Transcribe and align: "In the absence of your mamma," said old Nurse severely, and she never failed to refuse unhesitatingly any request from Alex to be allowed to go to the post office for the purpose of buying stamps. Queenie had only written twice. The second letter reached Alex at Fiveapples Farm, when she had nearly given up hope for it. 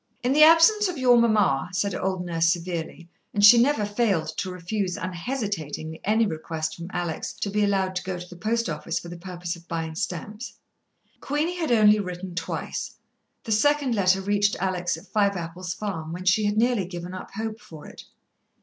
"In 0.23 0.33
the 0.33 0.41
absence 0.41 0.87
of 0.87 0.97
your 0.97 1.15
mamma," 1.15 1.69
said 1.73 1.93
old 1.93 2.25
Nurse 2.25 2.47
severely, 2.47 3.07
and 3.35 3.45
she 3.45 3.61
never 3.61 3.85
failed 3.85 4.29
to 4.37 4.49
refuse 4.49 4.97
unhesitatingly 4.97 6.01
any 6.03 6.25
request 6.25 6.73
from 6.75 6.89
Alex 6.91 7.33
to 7.33 7.51
be 7.51 7.63
allowed 7.63 7.95
to 7.97 8.03
go 8.03 8.17
to 8.17 8.25
the 8.27 8.35
post 8.35 8.67
office 8.67 8.97
for 8.97 9.09
the 9.09 9.19
purpose 9.19 9.55
of 9.55 9.67
buying 9.67 9.93
stamps. 9.93 10.53
Queenie 11.19 11.59
had 11.59 11.71
only 11.71 11.99
written 11.99 12.33
twice. 12.33 12.95
The 13.43 13.51
second 13.51 13.93
letter 13.93 14.21
reached 14.21 14.55
Alex 14.59 14.97
at 14.97 15.05
Fiveapples 15.05 15.75
Farm, 15.75 16.13
when 16.13 16.25
she 16.25 16.45
had 16.45 16.57
nearly 16.57 16.85
given 16.87 17.13
up 17.13 17.29
hope 17.35 17.59
for 17.61 17.85
it. 17.85 18.05